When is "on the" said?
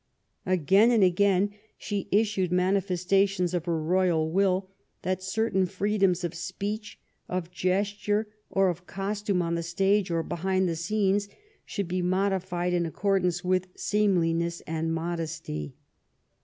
9.43-9.61